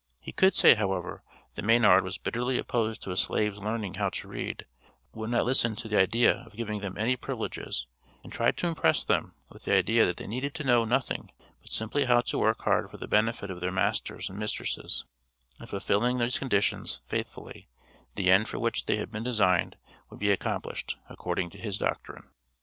[0.19, 1.21] He could say, however,
[1.53, 4.65] that Mannard was bitterly opposed to a slave's learning how to read,
[5.13, 7.85] would not listen to the idea of giving them any privileges,
[8.23, 11.29] and tried to impress them with the idea that they needed to know nothing
[11.61, 15.05] but simply how to work hard for the benefit of their masters and mistresses;
[15.59, 17.67] in fulfilling these conditions faithfully
[18.15, 19.77] the end for which they had been designed
[20.09, 22.27] would be accomplished according to his doctrine.